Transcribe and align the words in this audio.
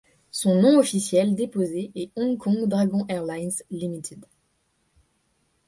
Son 0.31 0.59
nom 0.59 0.79
officiel 0.79 1.35
déposé 1.35 1.91
est 1.93 2.09
Hong 2.15 2.35
Kong 2.35 2.63
Dragon 2.67 3.05
Airlines 3.07 3.53
Limited. 3.69 4.25